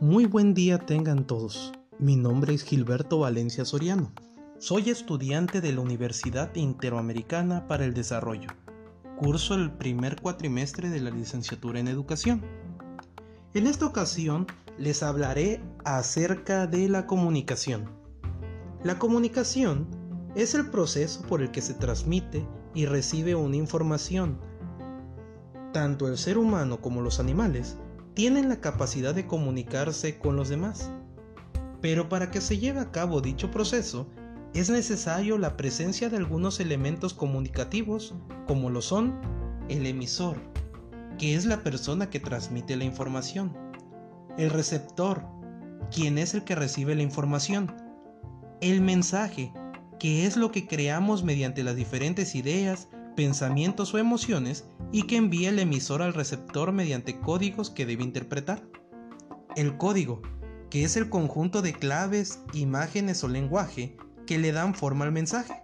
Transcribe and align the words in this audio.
Muy 0.00 0.24
buen 0.24 0.54
día 0.54 0.78
tengan 0.78 1.26
todos. 1.26 1.72
Mi 1.98 2.16
nombre 2.16 2.54
es 2.54 2.64
Gilberto 2.64 3.18
Valencia 3.18 3.66
Soriano. 3.66 4.10
Soy 4.58 4.88
estudiante 4.88 5.60
de 5.60 5.74
la 5.74 5.82
Universidad 5.82 6.54
Interamericana 6.54 7.68
para 7.68 7.84
el 7.84 7.92
Desarrollo. 7.92 8.48
Curso 9.18 9.54
el 9.54 9.70
primer 9.70 10.18
cuatrimestre 10.18 10.88
de 10.88 11.00
la 11.00 11.10
licenciatura 11.10 11.80
en 11.80 11.88
Educación. 11.88 12.42
En 13.52 13.66
esta 13.66 13.84
ocasión 13.84 14.46
les 14.78 15.02
hablaré 15.02 15.60
acerca 15.84 16.66
de 16.66 16.88
la 16.88 17.06
comunicación. 17.06 17.90
La 18.82 18.98
comunicación 18.98 19.86
es 20.34 20.54
el 20.54 20.70
proceso 20.70 21.20
por 21.28 21.42
el 21.42 21.50
que 21.50 21.60
se 21.60 21.74
transmite 21.74 22.46
y 22.74 22.86
recibe 22.86 23.34
una 23.34 23.56
información. 23.56 24.38
Tanto 25.72 26.08
el 26.08 26.18
ser 26.18 26.38
humano 26.38 26.80
como 26.80 27.00
los 27.00 27.20
animales 27.20 27.76
tienen 28.14 28.48
la 28.48 28.60
capacidad 28.60 29.14
de 29.14 29.26
comunicarse 29.26 30.18
con 30.18 30.36
los 30.36 30.48
demás. 30.48 30.90
Pero 31.80 32.08
para 32.08 32.30
que 32.30 32.40
se 32.40 32.58
lleve 32.58 32.80
a 32.80 32.90
cabo 32.90 33.20
dicho 33.20 33.50
proceso, 33.50 34.06
es 34.52 34.68
necesario 34.68 35.38
la 35.38 35.56
presencia 35.56 36.10
de 36.10 36.16
algunos 36.16 36.58
elementos 36.60 37.14
comunicativos, 37.14 38.14
como 38.46 38.68
lo 38.68 38.82
son 38.82 39.14
el 39.68 39.86
emisor, 39.86 40.36
que 41.18 41.36
es 41.36 41.44
la 41.44 41.62
persona 41.62 42.10
que 42.10 42.18
transmite 42.18 42.76
la 42.76 42.84
información, 42.84 43.56
el 44.36 44.50
receptor, 44.50 45.24
quien 45.92 46.18
es 46.18 46.34
el 46.34 46.42
que 46.42 46.56
recibe 46.56 46.96
la 46.96 47.02
información, 47.02 47.72
el 48.60 48.80
mensaje, 48.80 49.52
que 50.00 50.26
es 50.26 50.38
lo 50.38 50.50
que 50.50 50.66
creamos 50.66 51.22
mediante 51.22 51.62
las 51.62 51.76
diferentes 51.76 52.34
ideas, 52.34 52.88
pensamientos 53.14 53.92
o 53.92 53.98
emociones 53.98 54.64
y 54.92 55.02
que 55.02 55.16
envía 55.16 55.50
el 55.50 55.58
emisor 55.58 56.00
al 56.00 56.14
receptor 56.14 56.72
mediante 56.72 57.20
códigos 57.20 57.68
que 57.68 57.84
debe 57.84 58.02
interpretar. 58.02 58.66
El 59.56 59.76
código, 59.76 60.22
que 60.70 60.84
es 60.84 60.96
el 60.96 61.10
conjunto 61.10 61.60
de 61.60 61.74
claves, 61.74 62.40
imágenes 62.54 63.22
o 63.24 63.28
lenguaje 63.28 63.94
que 64.26 64.38
le 64.38 64.52
dan 64.52 64.74
forma 64.74 65.04
al 65.04 65.12
mensaje. 65.12 65.62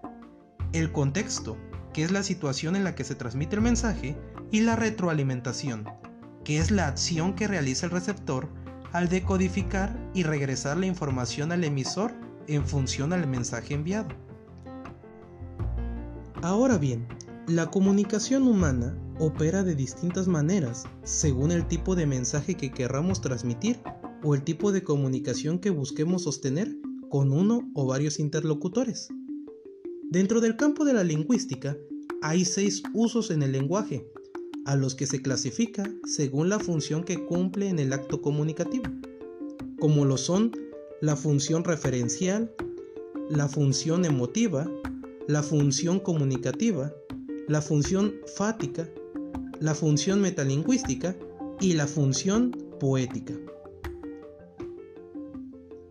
El 0.73 0.93
contexto, 0.93 1.56
que 1.95 2.03
es 2.03 2.11
la 2.11 2.23
situación 2.23 2.77
en 2.77 2.84
la 2.84 2.95
que 2.95 3.05
se 3.05 3.15
transmite 3.15 3.56
el 3.56 3.62
mensaje, 3.62 4.19
y 4.50 4.61
la 4.61 4.77
retroalimentación, 4.77 5.89
que 6.45 6.59
es 6.59 6.71
la 6.71 6.89
acción 6.89 7.34
que 7.34 7.48
realiza 7.48 7.87
el 7.87 7.93
receptor 7.93 8.48
al 8.93 9.09
decodificar 9.09 9.97
y 10.12 10.25
regresar 10.25 10.77
la 10.77 10.87
información 10.87 11.53
al 11.53 11.65
emisor 11.65 12.12
en 12.48 12.67
función 12.67 13.15
al 13.15 13.27
mensaje 13.27 13.73
enviado. 13.73 14.26
Ahora 16.42 16.79
bien, 16.79 17.06
la 17.48 17.70
comunicación 17.70 18.47
humana 18.47 18.97
opera 19.19 19.62
de 19.62 19.75
distintas 19.75 20.29
maneras 20.29 20.84
según 21.03 21.51
el 21.51 21.67
tipo 21.67 21.97
de 21.97 22.06
mensaje 22.06 22.56
que 22.56 22.70
querramos 22.70 23.20
transmitir 23.20 23.81
o 24.23 24.34
el 24.34 24.43
tipo 24.43 24.70
de 24.70 24.83
comunicación 24.83 25.59
que 25.59 25.70
busquemos 25.70 26.25
sostener 26.25 26.77
con 27.09 27.33
uno 27.33 27.70
o 27.75 27.87
varios 27.87 28.19
interlocutores. 28.19 29.09
Dentro 30.11 30.41
del 30.41 30.56
campo 30.56 30.84
de 30.84 30.93
la 30.93 31.05
lingüística 31.05 31.77
hay 32.23 32.45
seis 32.45 32.83
usos 32.93 33.31
en 33.31 33.43
el 33.43 33.53
lenguaje, 33.53 34.06
a 34.67 34.77
los 34.77 34.95
que 34.95 35.06
se 35.06 35.23
clasifica 35.23 35.89
según 36.05 36.48
la 36.48 36.59
función 36.59 37.05
que 37.05 37.25
cumple 37.25 37.69
en 37.69 37.78
el 37.78 37.93
acto 37.93 38.21
comunicativo, 38.21 38.84
como 39.78 40.05
lo 40.05 40.17
son 40.17 40.53
la 41.00 41.17
función 41.17 41.65
referencial, 41.65 42.53
la 43.31 43.48
función 43.48 44.05
emotiva, 44.05 44.69
la 45.29 45.43
función 45.43 45.99
comunicativa, 45.99 46.93
la 47.49 47.61
función 47.61 48.15
fática, 48.37 48.89
la 49.59 49.75
función 49.75 50.21
metalingüística 50.21 51.17
y 51.61 51.73
la 51.73 51.89
función 51.89 52.53
poética. 52.79 53.35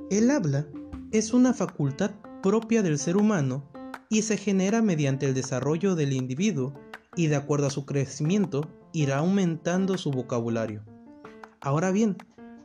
El 0.09 0.31
habla 0.31 0.67
es 1.11 1.33
una 1.33 1.53
facultad 1.53 2.11
propia 2.41 2.81
del 2.81 2.97
ser 2.97 3.17
humano 3.17 3.69
y 4.09 4.21
se 4.21 4.37
genera 4.37 4.81
mediante 4.81 5.25
el 5.25 5.33
desarrollo 5.33 5.95
del 5.95 6.13
individuo 6.13 6.73
y 7.17 7.27
de 7.27 7.35
acuerdo 7.35 7.67
a 7.67 7.71
su 7.71 7.85
crecimiento 7.85 8.69
irá 8.93 9.17
aumentando 9.17 9.97
su 9.97 10.11
vocabulario. 10.11 10.83
Ahora 11.59 11.91
bien, 11.91 12.15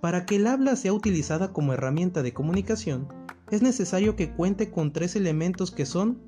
para 0.01 0.25
que 0.25 0.37
el 0.37 0.47
habla 0.47 0.77
sea 0.77 0.93
utilizada 0.93 1.53
como 1.53 1.73
herramienta 1.73 2.23
de 2.23 2.33
comunicación, 2.33 3.09
es 3.51 3.63
necesario 3.63 4.15
que 4.15 4.31
cuente 4.33 4.71
con 4.71 4.93
tres 4.93 5.17
elementos 5.17 5.73
que 5.73 5.87
son 5.87 6.23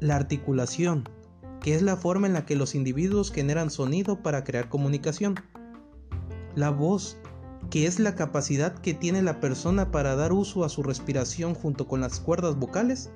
la 0.00 0.16
articulación, 0.16 1.08
que 1.60 1.74
es 1.74 1.82
la 1.82 1.96
forma 1.96 2.26
en 2.26 2.32
la 2.32 2.46
que 2.46 2.56
los 2.56 2.74
individuos 2.74 3.32
generan 3.32 3.70
sonido 3.70 4.22
para 4.22 4.44
crear 4.44 4.68
comunicación. 4.68 5.34
La 6.54 6.70
voz, 6.70 7.18
que 7.70 7.86
es 7.86 7.98
la 7.98 8.14
capacidad 8.14 8.74
que 8.78 8.94
tiene 8.94 9.22
la 9.22 9.40
persona 9.40 9.90
para 9.90 10.16
dar 10.16 10.32
uso 10.32 10.64
a 10.64 10.68
su 10.68 10.82
respiración 10.82 11.54
junto 11.54 11.86
con 11.86 12.00
las 12.00 12.20
cuerdas 12.20 12.56
vocales. 12.56 13.10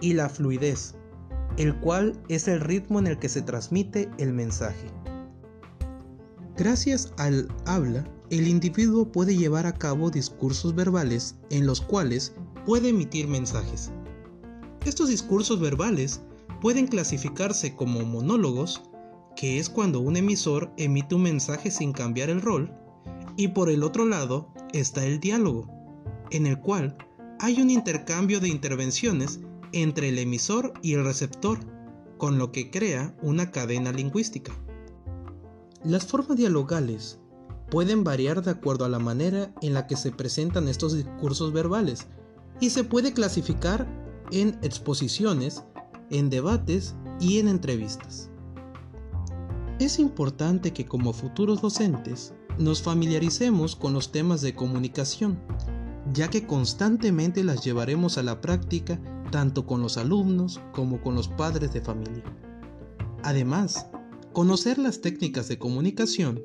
Y 0.00 0.12
la 0.12 0.28
fluidez, 0.28 0.94
el 1.56 1.74
cual 1.80 2.20
es 2.28 2.48
el 2.48 2.60
ritmo 2.60 2.98
en 2.98 3.06
el 3.06 3.18
que 3.18 3.30
se 3.30 3.40
transmite 3.40 4.10
el 4.18 4.34
mensaje. 4.34 4.88
Gracias 6.56 7.14
al 7.16 7.48
habla, 7.64 8.04
el 8.30 8.46
individuo 8.46 9.10
puede 9.10 9.36
llevar 9.36 9.66
a 9.66 9.72
cabo 9.72 10.10
discursos 10.10 10.74
verbales 10.74 11.36
en 11.48 11.66
los 11.66 11.80
cuales 11.80 12.34
puede 12.66 12.90
emitir 12.90 13.26
mensajes. 13.26 13.90
Estos 14.86 15.08
discursos 15.08 15.58
verbales 15.58 16.20
pueden 16.60 16.86
clasificarse 16.86 17.74
como 17.74 18.04
monólogos, 18.04 18.82
que 19.34 19.58
es 19.58 19.68
cuando 19.68 19.98
un 19.98 20.16
emisor 20.16 20.72
emite 20.76 21.16
un 21.16 21.22
mensaje 21.22 21.72
sin 21.72 21.92
cambiar 21.92 22.30
el 22.30 22.40
rol, 22.40 22.72
y 23.36 23.48
por 23.48 23.68
el 23.68 23.82
otro 23.82 24.06
lado 24.06 24.48
está 24.72 25.04
el 25.04 25.18
diálogo, 25.18 25.68
en 26.30 26.46
el 26.46 26.60
cual 26.60 26.96
hay 27.40 27.60
un 27.60 27.68
intercambio 27.68 28.38
de 28.38 28.48
intervenciones 28.48 29.40
entre 29.72 30.10
el 30.10 30.20
emisor 30.20 30.72
y 30.82 30.94
el 30.94 31.04
receptor, 31.04 31.58
con 32.16 32.38
lo 32.38 32.52
que 32.52 32.70
crea 32.70 33.12
una 33.22 33.50
cadena 33.50 33.90
lingüística. 33.90 34.52
Las 35.82 36.06
formas 36.06 36.36
dialogales 36.36 37.18
pueden 37.72 38.04
variar 38.04 38.40
de 38.40 38.52
acuerdo 38.52 38.84
a 38.84 38.88
la 38.88 39.00
manera 39.00 39.52
en 39.62 39.74
la 39.74 39.88
que 39.88 39.96
se 39.96 40.12
presentan 40.12 40.68
estos 40.68 40.94
discursos 40.94 41.52
verbales 41.52 42.06
y 42.60 42.70
se 42.70 42.84
puede 42.84 43.12
clasificar 43.12 44.05
en 44.32 44.58
exposiciones, 44.62 45.64
en 46.10 46.30
debates 46.30 46.94
y 47.20 47.38
en 47.38 47.48
entrevistas. 47.48 48.30
Es 49.78 49.98
importante 49.98 50.72
que 50.72 50.86
como 50.86 51.12
futuros 51.12 51.60
docentes 51.60 52.32
nos 52.58 52.82
familiaricemos 52.82 53.76
con 53.76 53.92
los 53.92 54.10
temas 54.10 54.40
de 54.40 54.54
comunicación, 54.54 55.38
ya 56.12 56.28
que 56.28 56.46
constantemente 56.46 57.44
las 57.44 57.62
llevaremos 57.64 58.16
a 58.16 58.22
la 58.22 58.40
práctica 58.40 59.00
tanto 59.30 59.66
con 59.66 59.82
los 59.82 59.98
alumnos 59.98 60.60
como 60.72 61.02
con 61.02 61.14
los 61.14 61.28
padres 61.28 61.72
de 61.72 61.80
familia. 61.80 62.24
Además, 63.22 63.86
conocer 64.32 64.78
las 64.78 65.00
técnicas 65.00 65.48
de 65.48 65.58
comunicación 65.58 66.42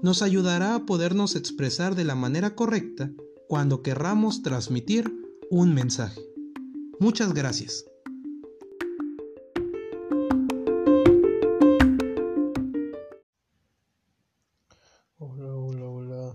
nos 0.00 0.22
ayudará 0.22 0.74
a 0.74 0.86
podernos 0.86 1.36
expresar 1.36 1.94
de 1.94 2.04
la 2.04 2.16
manera 2.16 2.56
correcta 2.56 3.12
cuando 3.48 3.82
querramos 3.82 4.42
transmitir 4.42 5.12
un 5.50 5.74
mensaje. 5.74 6.31
Muchas 7.02 7.34
gracias. 7.34 7.84
Hola, 15.18 15.52
hola, 15.52 15.84
hola. 15.84 16.34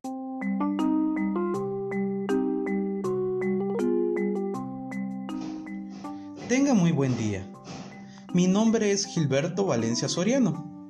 Tenga 6.50 6.74
muy 6.74 6.92
buen 6.92 7.18
día. 7.18 7.48
Mi 8.34 8.48
nombre 8.48 8.92
es 8.92 9.06
Gilberto 9.06 9.64
Valencia 9.64 10.10
Soriano. 10.10 10.90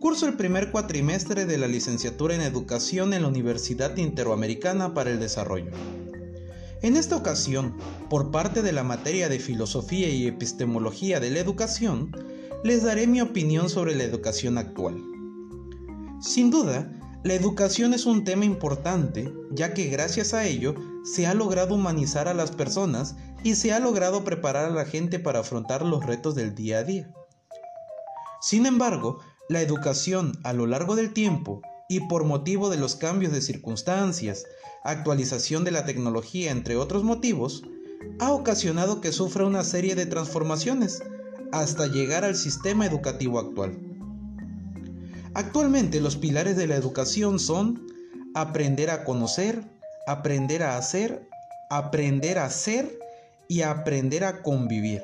Curso 0.00 0.26
el 0.26 0.36
primer 0.36 0.72
cuatrimestre 0.72 1.46
de 1.46 1.56
la 1.56 1.68
licenciatura 1.68 2.34
en 2.34 2.40
Educación 2.40 3.14
en 3.14 3.22
la 3.22 3.28
Universidad 3.28 3.96
Interamericana 3.96 4.92
para 4.92 5.12
el 5.12 5.20
Desarrollo. 5.20 5.70
En 6.84 6.98
esta 6.98 7.16
ocasión, 7.16 7.74
por 8.10 8.30
parte 8.30 8.60
de 8.60 8.70
la 8.70 8.82
materia 8.82 9.30
de 9.30 9.38
Filosofía 9.38 10.10
y 10.10 10.26
Epistemología 10.26 11.18
de 11.18 11.30
la 11.30 11.38
Educación, 11.38 12.14
les 12.62 12.82
daré 12.82 13.06
mi 13.06 13.22
opinión 13.22 13.70
sobre 13.70 13.94
la 13.94 14.04
educación 14.04 14.58
actual. 14.58 15.02
Sin 16.20 16.50
duda, 16.50 16.92
la 17.22 17.32
educación 17.32 17.94
es 17.94 18.04
un 18.04 18.22
tema 18.24 18.44
importante, 18.44 19.32
ya 19.50 19.72
que 19.72 19.86
gracias 19.86 20.34
a 20.34 20.44
ello 20.44 20.74
se 21.04 21.26
ha 21.26 21.32
logrado 21.32 21.74
humanizar 21.74 22.28
a 22.28 22.34
las 22.34 22.50
personas 22.50 23.16
y 23.42 23.54
se 23.54 23.72
ha 23.72 23.78
logrado 23.78 24.22
preparar 24.22 24.66
a 24.66 24.74
la 24.74 24.84
gente 24.84 25.18
para 25.18 25.38
afrontar 25.38 25.86
los 25.86 26.04
retos 26.04 26.34
del 26.34 26.54
día 26.54 26.80
a 26.80 26.84
día. 26.84 27.10
Sin 28.42 28.66
embargo, 28.66 29.20
la 29.48 29.62
educación 29.62 30.38
a 30.44 30.52
lo 30.52 30.66
largo 30.66 30.96
del 30.96 31.14
tiempo 31.14 31.62
y 31.88 32.00
por 32.00 32.24
motivo 32.24 32.70
de 32.70 32.76
los 32.76 32.96
cambios 32.96 33.32
de 33.32 33.42
circunstancias, 33.42 34.44
actualización 34.84 35.64
de 35.64 35.70
la 35.70 35.84
tecnología, 35.84 36.50
entre 36.50 36.76
otros 36.76 37.04
motivos, 37.04 37.62
ha 38.18 38.32
ocasionado 38.32 39.00
que 39.00 39.12
sufra 39.12 39.44
una 39.44 39.64
serie 39.64 39.94
de 39.94 40.06
transformaciones 40.06 41.02
hasta 41.52 41.86
llegar 41.86 42.24
al 42.24 42.36
sistema 42.36 42.86
educativo 42.86 43.38
actual. 43.38 43.78
Actualmente 45.34 46.00
los 46.00 46.16
pilares 46.16 46.56
de 46.56 46.66
la 46.66 46.76
educación 46.76 47.38
son 47.38 47.86
aprender 48.34 48.90
a 48.90 49.04
conocer, 49.04 49.64
aprender 50.06 50.62
a 50.62 50.76
hacer, 50.76 51.28
aprender 51.70 52.38
a 52.38 52.50
ser 52.50 52.98
y 53.48 53.62
aprender 53.62 54.24
a 54.24 54.42
convivir. 54.42 55.02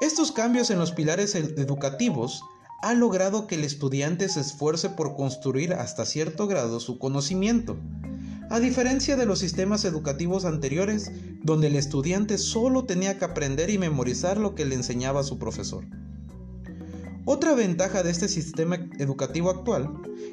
Estos 0.00 0.32
cambios 0.32 0.70
en 0.70 0.78
los 0.78 0.92
pilares 0.92 1.34
educativos 1.34 2.42
han 2.82 2.98
logrado 2.98 3.46
que 3.46 3.54
el 3.54 3.62
estudiante 3.62 4.28
se 4.28 4.40
esfuerce 4.40 4.90
por 4.90 5.14
construir 5.14 5.72
hasta 5.72 6.04
cierto 6.04 6.48
grado 6.48 6.80
su 6.80 6.98
conocimiento, 6.98 7.76
a 8.50 8.58
diferencia 8.58 9.16
de 9.16 9.24
los 9.24 9.38
sistemas 9.38 9.84
educativos 9.84 10.44
anteriores 10.44 11.12
donde 11.44 11.68
el 11.68 11.76
estudiante 11.76 12.38
solo 12.38 12.84
tenía 12.84 13.18
que 13.18 13.24
aprender 13.24 13.70
y 13.70 13.78
memorizar 13.78 14.36
lo 14.36 14.56
que 14.56 14.64
le 14.64 14.74
enseñaba 14.74 15.22
su 15.22 15.38
profesor. 15.38 15.84
Otra 17.24 17.54
ventaja 17.54 18.02
de 18.02 18.10
este 18.10 18.26
sistema 18.26 18.74
educativo 18.98 19.50
actual 19.50 19.88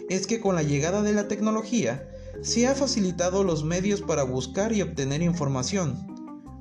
es 0.09 0.25
que 0.25 0.41
con 0.41 0.55
la 0.55 0.63
llegada 0.63 1.03
de 1.03 1.13
la 1.13 1.27
tecnología 1.27 2.09
se 2.41 2.65
ha 2.65 2.73
facilitado 2.73 3.43
los 3.43 3.63
medios 3.63 4.01
para 4.01 4.23
buscar 4.23 4.73
y 4.73 4.81
obtener 4.81 5.21
información, 5.21 5.95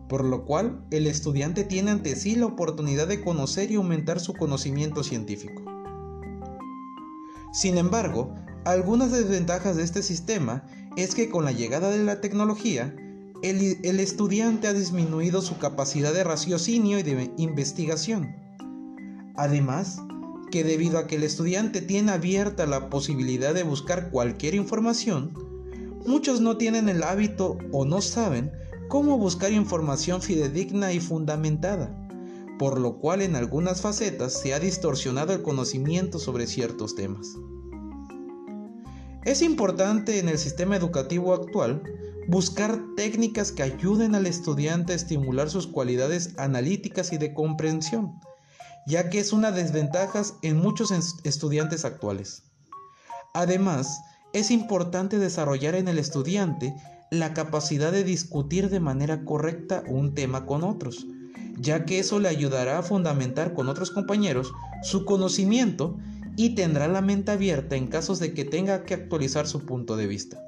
por 0.07 0.23
lo 0.23 0.45
cual 0.45 0.85
el 0.91 1.07
estudiante 1.07 1.65
tiene 1.65 1.93
ante 1.93 2.15
sí 2.15 2.37
la 2.37 2.45
oportunidad 2.45 3.09
de 3.09 3.23
conocer 3.23 3.71
y 3.71 3.77
aumentar 3.77 4.21
su 4.21 4.35
conocimiento 4.35 5.03
científico. 5.03 5.78
Sin 7.59 7.77
embargo, 7.77 8.33
algunas 8.65 9.11
desventajas 9.11 9.75
de 9.75 9.83
este 9.83 10.05
sistema 10.05 10.63
es 10.97 11.17
que 11.17 11.29
con 11.29 11.45
la 11.45 11.51
llegada 11.51 11.91
de 11.91 12.05
la 12.05 12.21
tecnología, 12.21 12.95
el, 13.43 13.99
estudiante 13.99 14.69
ha 14.69 14.73
disminuido 14.73 15.43
su 15.43 15.59
capacidad 15.59 16.15
de 16.15 16.23
raciocinio 16.23 17.01
y 17.01 17.03
de 17.03 17.33
investigación. 17.37 18.37
Además, 19.35 19.99
que 20.53 20.63
debido 20.63 20.99
a 20.99 21.09
que 21.09 21.17
el 21.17 21.25
estudiante 21.25 21.83
tiene 21.83 22.13
abierta 22.13 22.65
la 22.65 22.91
posibilidad 22.91 23.53
de 23.55 23.65
buscar 23.65 24.13
cualquier 24.13 24.55
información, 24.55 25.33
muchos 26.07 26.41
no 26.41 26.59
tienen 26.59 26.89
el 26.89 27.03
hábito 27.03 27.59
o 27.73 27.85
no 27.85 28.01
saben 28.03 28.53
cómo 28.87 29.19
buscar 29.19 29.51
información 29.51 30.23
fidedigna 30.23 30.93
y 30.93 31.01
fundamentada, 31.01 32.08
por 32.59 32.81
lo 32.81 32.99
cual 32.99 33.23
en 33.23 33.37
algunas 33.37 33.81
facetas 33.81 34.33
se 34.33 34.53
ha 34.53 34.59
distorsionado 34.59 35.33
el 35.33 35.43
conocimiento 35.43 36.19
sobre 36.19 36.47
ciertos 36.47 36.95
temas. 36.95 37.37
Es 39.25 39.43
importante 39.43 40.19
en 40.19 40.29
el 40.29 40.39
sistema 40.39 40.77
educativo 40.77 41.35
actual 41.35 41.83
buscar 42.29 42.79
técnicas 42.97 43.53
que 43.53 43.63
ayuden 43.63 44.15
al 44.15 44.27
estudiante 44.27 44.93
a 44.93 44.97
estimular 44.97 45.51
sus 45.51 45.67
cualidades 45.67 46.35
analíticas 46.39 47.13
y 47.13 47.19
de 47.19 47.33
comprensión, 47.33 48.21
ya 48.87 49.11
que 49.11 49.19
es 49.19 49.33
una 49.33 49.51
desventaja 49.51 50.23
en 50.43 50.57
muchos 50.57 50.93
estudiantes 51.25 51.85
actuales. 51.85 52.43
Además, 53.35 54.01
es 54.33 54.51
importante 54.51 55.19
desarrollar 55.19 55.75
en 55.75 55.89
el 55.89 55.99
estudiante 55.99 56.75
la 57.11 57.33
capacidad 57.33 57.93
de 57.93 58.05
discutir 58.05 58.69
de 58.69 58.81
manera 58.81 59.25
correcta 59.25 59.83
un 59.89 60.15
tema 60.15 60.45
con 60.45 60.65
otros, 60.65 61.07
ya 61.61 61.85
que 61.85 61.99
eso 61.99 62.19
le 62.21 62.29
ayudará 62.29 62.79
a 62.79 62.83
fundamentar 62.83 63.55
con 63.55 63.69
otros 63.69 63.91
compañeros 63.91 64.53
su 64.83 65.05
conocimiento 65.05 65.99
y 66.37 66.55
tendrá 66.55 66.87
la 66.87 67.01
mente 67.01 67.33
abierta 67.33 67.77
en 67.77 67.89
casos 67.89 68.21
de 68.21 68.33
que 68.33 68.45
tenga 68.45 68.85
que 68.85 68.95
actualizar 68.95 69.47
su 69.47 69.67
punto 69.67 69.97
de 69.97 70.07
vista. 70.07 70.41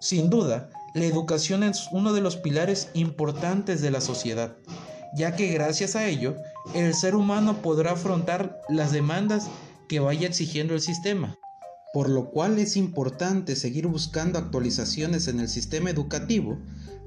Sin 0.00 0.30
duda, 0.30 0.70
la 0.94 1.04
educación 1.04 1.62
es 1.62 1.88
uno 1.92 2.12
de 2.12 2.20
los 2.20 2.36
pilares 2.36 2.88
importantes 2.94 3.80
de 3.82 3.92
la 3.92 4.00
sociedad, 4.00 4.56
ya 5.14 5.36
que 5.36 5.52
gracias 5.52 5.94
a 5.94 6.08
ello 6.08 6.34
el 6.74 6.94
ser 6.94 7.14
humano 7.14 7.62
podrá 7.62 7.92
afrontar 7.92 8.60
las 8.68 8.90
demandas 8.90 9.48
que 9.88 10.00
vaya 10.00 10.26
exigiendo 10.26 10.74
el 10.74 10.80
sistema, 10.80 11.36
por 11.92 12.08
lo 12.08 12.30
cual 12.30 12.58
es 12.58 12.76
importante 12.76 13.54
seguir 13.54 13.86
buscando 13.86 14.38
actualizaciones 14.38 15.28
en 15.28 15.38
el 15.38 15.48
sistema 15.48 15.90
educativo 15.90 16.58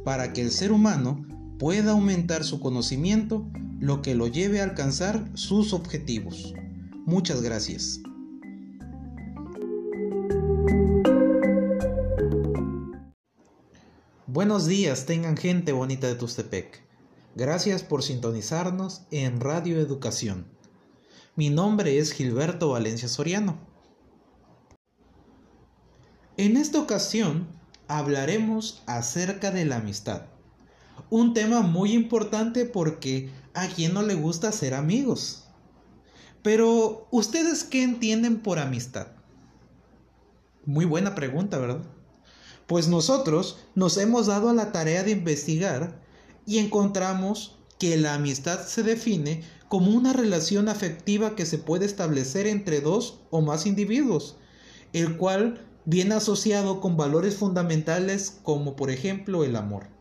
para 0.05 0.31
que 0.31 0.41
el 0.41 0.51
ser 0.51 0.71
humano 0.71 1.25
pueda 1.59 1.91
aumentar 1.91 2.43
su 2.43 2.59
conocimiento, 2.59 3.45
lo 3.79 4.01
que 4.01 4.15
lo 4.15 4.27
lleve 4.27 4.61
a 4.61 4.63
alcanzar 4.63 5.29
sus 5.33 5.73
objetivos. 5.73 6.53
Muchas 7.05 7.41
gracias. 7.41 7.99
Buenos 14.25 14.65
días, 14.65 15.05
tengan 15.05 15.37
gente 15.37 15.73
bonita 15.73 16.07
de 16.07 16.15
Tustepec. 16.15 16.81
Gracias 17.35 17.83
por 17.83 18.03
sintonizarnos 18.03 19.03
en 19.11 19.39
Radio 19.39 19.79
Educación. 19.79 20.47
Mi 21.35 21.49
nombre 21.49 21.97
es 21.99 22.11
Gilberto 22.13 22.69
Valencia 22.69 23.07
Soriano. 23.07 23.57
En 26.37 26.57
esta 26.57 26.79
ocasión 26.79 27.47
hablaremos 27.87 28.81
acerca 28.87 29.51
de 29.51 29.65
la 29.65 29.77
amistad. 29.77 30.32
Un 31.09 31.33
tema 31.33 31.61
muy 31.61 31.93
importante 31.93 32.65
porque 32.65 33.29
a 33.53 33.67
quien 33.67 33.93
no 33.93 34.01
le 34.01 34.15
gusta 34.15 34.51
ser 34.51 34.73
amigos. 34.73 35.45
Pero, 36.41 37.07
¿ustedes 37.11 37.63
qué 37.63 37.83
entienden 37.83 38.39
por 38.39 38.59
amistad? 38.59 39.07
Muy 40.65 40.85
buena 40.85 41.15
pregunta, 41.15 41.57
¿verdad? 41.57 41.83
Pues 42.67 42.87
nosotros 42.87 43.59
nos 43.75 43.97
hemos 43.97 44.27
dado 44.27 44.49
a 44.49 44.53
la 44.53 44.71
tarea 44.71 45.03
de 45.03 45.11
investigar 45.11 46.01
y 46.45 46.57
encontramos 46.57 47.57
que 47.79 47.97
la 47.97 48.13
amistad 48.13 48.65
se 48.65 48.83
define 48.83 49.43
como 49.67 49.91
una 49.91 50.13
relación 50.13 50.69
afectiva 50.69 51.35
que 51.35 51.45
se 51.45 51.57
puede 51.57 51.85
establecer 51.85 52.47
entre 52.47 52.79
dos 52.79 53.19
o 53.29 53.41
más 53.41 53.65
individuos, 53.65 54.37
el 54.93 55.17
cual 55.17 55.65
viene 55.85 56.15
asociado 56.15 56.79
con 56.79 56.95
valores 56.95 57.35
fundamentales 57.35 58.39
como 58.43 58.75
por 58.75 58.89
ejemplo 58.89 59.43
el 59.43 59.55
amor. 59.55 59.92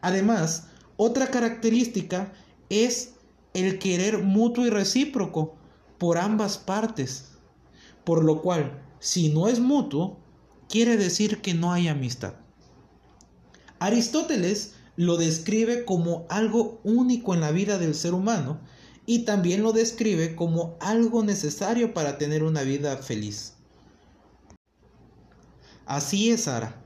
Además, 0.00 0.68
otra 0.96 1.28
característica 1.28 2.32
es 2.68 3.14
el 3.54 3.78
querer 3.78 4.18
mutuo 4.18 4.66
y 4.66 4.70
recíproco 4.70 5.56
por 5.98 6.18
ambas 6.18 6.58
partes, 6.58 7.30
por 8.04 8.24
lo 8.24 8.42
cual, 8.42 8.82
si 9.00 9.28
no 9.30 9.48
es 9.48 9.60
mutuo, 9.60 10.18
quiere 10.68 10.96
decir 10.96 11.40
que 11.40 11.54
no 11.54 11.72
hay 11.72 11.88
amistad. 11.88 12.34
Aristóteles 13.80 14.74
lo 14.96 15.16
describe 15.16 15.84
como 15.84 16.26
algo 16.28 16.80
único 16.82 17.34
en 17.34 17.40
la 17.40 17.52
vida 17.52 17.78
del 17.78 17.94
ser 17.94 18.14
humano 18.14 18.60
y 19.06 19.20
también 19.20 19.62
lo 19.62 19.72
describe 19.72 20.34
como 20.34 20.76
algo 20.80 21.22
necesario 21.22 21.94
para 21.94 22.18
tener 22.18 22.42
una 22.42 22.62
vida 22.62 22.96
feliz. 22.98 23.54
Así 25.86 26.30
es, 26.30 26.42
Sara. 26.42 26.82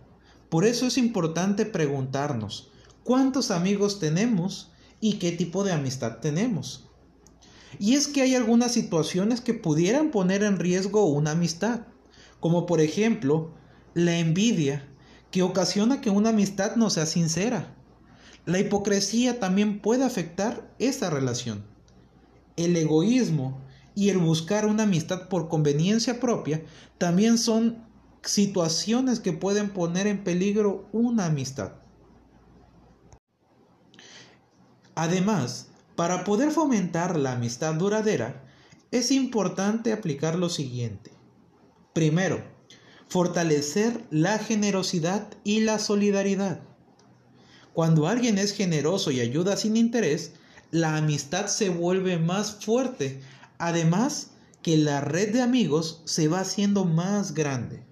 Por 0.48 0.64
eso 0.66 0.86
es 0.86 0.98
importante 0.98 1.64
preguntarnos 1.64 2.71
cuántos 3.04 3.50
amigos 3.50 3.98
tenemos 3.98 4.70
y 5.00 5.14
qué 5.14 5.32
tipo 5.32 5.64
de 5.64 5.72
amistad 5.72 6.18
tenemos. 6.18 6.88
Y 7.78 7.94
es 7.94 8.06
que 8.06 8.22
hay 8.22 8.34
algunas 8.34 8.72
situaciones 8.72 9.40
que 9.40 9.54
pudieran 9.54 10.10
poner 10.10 10.42
en 10.42 10.58
riesgo 10.58 11.06
una 11.06 11.32
amistad, 11.32 11.86
como 12.40 12.66
por 12.66 12.80
ejemplo 12.80 13.54
la 13.94 14.18
envidia, 14.18 14.88
que 15.30 15.42
ocasiona 15.42 16.00
que 16.00 16.10
una 16.10 16.30
amistad 16.30 16.76
no 16.76 16.90
sea 16.90 17.06
sincera 17.06 17.74
la 18.44 18.58
hipocresía 18.58 19.38
también 19.38 19.80
puede 19.80 20.04
afectar 20.04 20.68
esa 20.78 21.10
relación. 21.10 21.64
El 22.56 22.76
egoísmo 22.76 23.60
y 23.94 24.08
el 24.08 24.18
buscar 24.18 24.66
una 24.66 24.82
amistad 24.82 25.28
por 25.28 25.48
conveniencia 25.48 26.18
propia 26.18 26.62
también 26.98 27.38
son 27.38 27.84
situaciones 28.22 29.20
que 29.20 29.32
pueden 29.32 29.70
poner 29.70 30.06
en 30.06 30.24
peligro 30.24 30.88
una 30.92 31.26
amistad. 31.26 31.74
Además, 34.94 35.68
para 35.96 36.24
poder 36.24 36.50
fomentar 36.50 37.18
la 37.18 37.32
amistad 37.32 37.74
duradera, 37.74 38.44
es 38.90 39.10
importante 39.10 39.92
aplicar 39.92 40.36
lo 40.36 40.48
siguiente. 40.48 41.12
Primero, 41.92 42.42
fortalecer 43.08 44.04
la 44.10 44.38
generosidad 44.38 45.28
y 45.44 45.60
la 45.60 45.78
solidaridad. 45.78 46.60
Cuando 47.72 48.06
alguien 48.06 48.38
es 48.38 48.52
generoso 48.52 49.10
y 49.10 49.20
ayuda 49.20 49.56
sin 49.56 49.76
interés, 49.76 50.32
la 50.70 50.96
amistad 50.96 51.46
se 51.46 51.68
vuelve 51.68 52.18
más 52.18 52.64
fuerte. 52.64 53.20
Además, 53.58 54.30
que 54.62 54.76
la 54.76 55.00
red 55.00 55.32
de 55.32 55.42
amigos 55.42 56.02
se 56.04 56.28
va 56.28 56.40
haciendo 56.40 56.84
más 56.84 57.34
grande. 57.34 57.84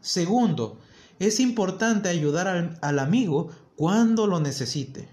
Segundo, 0.00 0.78
es 1.18 1.40
importante 1.40 2.08
ayudar 2.08 2.78
al, 2.80 2.98
amigo 2.98 3.50
cuando 3.74 4.26
lo 4.26 4.40
necesite. 4.40 5.08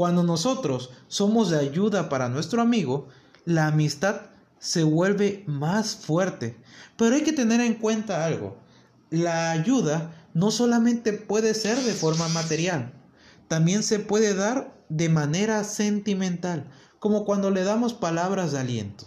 Cuando 0.00 0.22
nosotros 0.22 0.88
somos 1.08 1.50
de 1.50 1.58
ayuda 1.58 2.08
para 2.08 2.30
nuestro 2.30 2.62
amigo, 2.62 3.08
la 3.44 3.66
amistad 3.66 4.30
se 4.58 4.82
vuelve 4.82 5.44
más 5.46 5.94
fuerte. 5.94 6.56
Pero 6.96 7.16
hay 7.16 7.20
que 7.20 7.34
tener 7.34 7.60
en 7.60 7.74
cuenta 7.74 8.24
algo. 8.24 8.56
La 9.10 9.50
ayuda 9.50 10.26
no 10.32 10.50
solamente 10.50 11.12
puede 11.12 11.52
ser 11.52 11.76
de 11.76 11.92
forma 11.92 12.28
material, 12.28 12.94
también 13.46 13.82
se 13.82 13.98
puede 13.98 14.32
dar 14.32 14.74
de 14.88 15.10
manera 15.10 15.64
sentimental, 15.64 16.70
como 16.98 17.26
cuando 17.26 17.50
le 17.50 17.62
damos 17.62 17.92
palabras 17.92 18.52
de 18.52 18.60
aliento. 18.60 19.04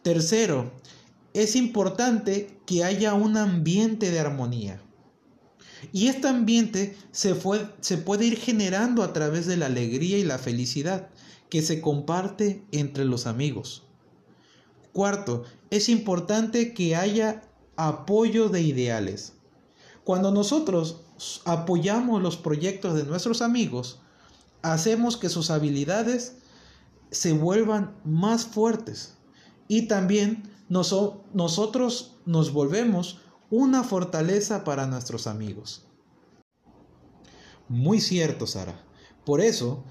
Tercero, 0.00 0.72
es 1.34 1.56
importante 1.56 2.58
que 2.64 2.84
haya 2.84 3.12
un 3.12 3.36
ambiente 3.36 4.10
de 4.12 4.18
armonía. 4.18 4.80
Y 5.92 6.08
este 6.08 6.28
ambiente 6.28 6.96
se, 7.10 7.34
se, 7.80 7.98
puede 7.98 8.26
ir 8.26 8.38
generando 8.38 9.02
a 9.02 9.12
través 9.12 9.46
de 9.46 9.56
la 9.56 9.66
alegría 9.66 10.18
y 10.18 10.24
la 10.24 10.38
felicidad 10.38 11.08
que 11.50 11.62
se 11.62 11.80
comparte 11.80 12.64
entre 12.72 13.04
los 13.04 13.26
amigos. 13.26 13.84
Cuarto, 14.92 15.44
es 15.70 15.88
importante 15.88 16.74
que 16.74 16.96
haya 16.96 17.42
apoyo 17.76 18.48
de 18.48 18.62
ideales. 18.62 19.32
Cuando 20.04 20.30
nosotros 20.30 21.00
apoyamos 21.44 22.22
los 22.22 22.36
proyectos 22.36 22.94
de 22.94 23.04
nuestros 23.04 23.42
amigos, 23.42 24.00
hacemos 24.62 25.16
que 25.16 25.28
sus 25.28 25.50
habilidades 25.50 26.36
se 27.10 27.32
vuelvan 27.32 27.94
más 28.04 28.46
fuertes 28.46 29.14
y 29.68 29.82
también 29.82 30.50
nosotros 30.68 32.16
nos 32.24 32.52
volvemos 32.52 33.20
una 33.52 33.84
fortaleza 33.84 34.64
para 34.64 34.86
nuestros 34.86 35.26
amigos. 35.26 35.84
Muy 37.68 38.00
cierto, 38.00 38.46
Sara. 38.46 38.82
Por 39.26 39.42
eso, 39.42 39.84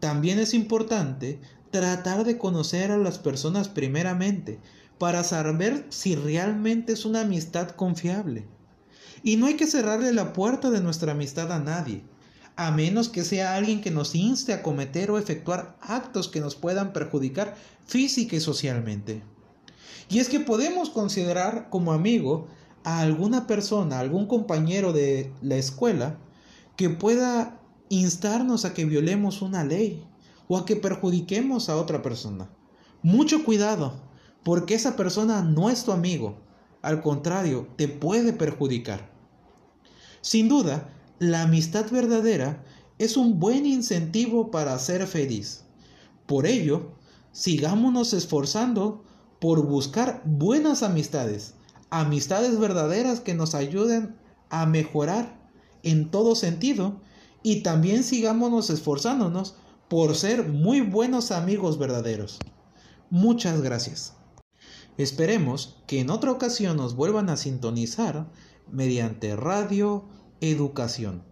también 0.00 0.40
es 0.40 0.54
importante 0.54 1.40
tratar 1.70 2.24
de 2.24 2.36
conocer 2.36 2.90
a 2.90 2.98
las 2.98 3.20
personas 3.20 3.68
primeramente 3.68 4.58
para 4.98 5.22
saber 5.22 5.86
si 5.88 6.16
realmente 6.16 6.94
es 6.94 7.04
una 7.04 7.20
amistad 7.20 7.68
confiable. 7.70 8.48
Y 9.22 9.36
no 9.36 9.46
hay 9.46 9.54
que 9.54 9.68
cerrarle 9.68 10.12
la 10.12 10.32
puerta 10.32 10.70
de 10.70 10.80
nuestra 10.80 11.12
amistad 11.12 11.52
a 11.52 11.60
nadie, 11.60 12.02
a 12.56 12.72
menos 12.72 13.08
que 13.08 13.22
sea 13.22 13.54
alguien 13.54 13.82
que 13.82 13.92
nos 13.92 14.16
inste 14.16 14.52
a 14.52 14.64
cometer 14.64 15.12
o 15.12 15.18
efectuar 15.18 15.76
actos 15.80 16.26
que 16.26 16.40
nos 16.40 16.56
puedan 16.56 16.92
perjudicar 16.92 17.54
física 17.86 18.34
y 18.34 18.40
socialmente. 18.40 19.22
Y 20.08 20.18
es 20.18 20.28
que 20.28 20.40
podemos 20.40 20.90
considerar 20.90 21.68
como 21.70 21.92
amigo 21.92 22.48
a 22.86 23.00
alguna 23.00 23.48
persona, 23.48 23.98
algún 23.98 24.26
compañero 24.26 24.92
de 24.92 25.32
la 25.42 25.56
escuela, 25.56 26.20
que 26.76 26.88
pueda 26.88 27.60
instarnos 27.88 28.64
a 28.64 28.74
que 28.74 28.84
violemos 28.84 29.42
una 29.42 29.64
ley 29.64 30.06
o 30.46 30.56
a 30.56 30.64
que 30.64 30.76
perjudiquemos 30.76 31.68
a 31.68 31.76
otra 31.78 32.00
persona. 32.00 32.48
Mucho 33.02 33.44
cuidado, 33.44 33.94
porque 34.44 34.76
esa 34.76 34.94
persona 34.94 35.42
no 35.42 35.68
es 35.68 35.82
tu 35.82 35.90
amigo, 35.90 36.36
al 36.80 37.02
contrario, 37.02 37.66
te 37.74 37.88
puede 37.88 38.32
perjudicar. 38.32 39.10
Sin 40.20 40.48
duda, 40.48 40.88
la 41.18 41.42
amistad 41.42 41.90
verdadera 41.90 42.62
es 42.98 43.16
un 43.16 43.40
buen 43.40 43.66
incentivo 43.66 44.52
para 44.52 44.78
ser 44.78 45.08
feliz. 45.08 45.64
Por 46.26 46.46
ello, 46.46 46.92
sigámonos 47.32 48.12
esforzando 48.12 49.02
por 49.40 49.66
buscar 49.66 50.22
buenas 50.24 50.84
amistades 50.84 51.56
amistades 51.90 52.58
verdaderas 52.58 53.20
que 53.20 53.34
nos 53.34 53.54
ayuden 53.54 54.16
a 54.50 54.66
mejorar 54.66 55.38
en 55.82 56.10
todo 56.10 56.34
sentido 56.34 57.00
y 57.42 57.62
también 57.62 58.02
sigámonos 58.02 58.70
esforzándonos 58.70 59.54
por 59.88 60.14
ser 60.16 60.48
muy 60.48 60.80
buenos 60.80 61.30
amigos 61.30 61.78
verdaderos. 61.78 62.38
Muchas 63.10 63.62
gracias. 63.62 64.14
Esperemos 64.96 65.76
que 65.86 66.00
en 66.00 66.10
otra 66.10 66.32
ocasión 66.32 66.76
nos 66.76 66.96
vuelvan 66.96 67.28
a 67.28 67.36
sintonizar 67.36 68.26
mediante 68.70 69.36
Radio 69.36 70.04
Educación. 70.40 71.22